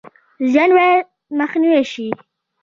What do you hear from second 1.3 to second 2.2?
مخنیوی شي